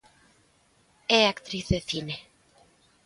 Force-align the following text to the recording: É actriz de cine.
É 1.19 1.19
actriz 1.25 1.65
de 1.73 1.79
cine. 1.89 2.17